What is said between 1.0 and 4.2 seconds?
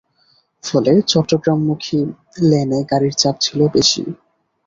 চট্টগ্রামমুখী লেনে গাড়ির চাপ ছিল বেশি।